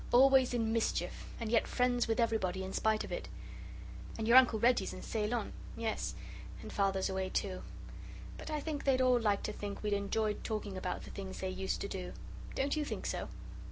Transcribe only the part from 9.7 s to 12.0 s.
we'd enjoyed talking about the things they used to